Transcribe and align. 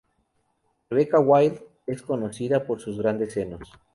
Rebecca 0.89 1.19
Wild 1.19 1.61
es 1.85 2.01
conocida 2.01 2.65
por 2.65 2.81
sus 2.81 2.97
grandes 2.97 3.33
senos. 3.33 3.71